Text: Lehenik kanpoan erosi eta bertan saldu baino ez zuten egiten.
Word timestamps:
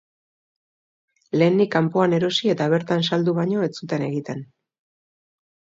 Lehenik 1.41 1.69
kanpoan 1.77 2.17
erosi 2.19 2.51
eta 2.55 2.69
bertan 2.75 3.07
saldu 3.11 3.39
baino 3.43 3.65
ez 3.69 3.73
zuten 3.83 4.09
egiten. 4.11 4.45